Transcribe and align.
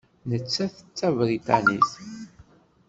Nettat 0.29 0.75
d 0.81 0.85
Tabriṭanit. 0.97 1.91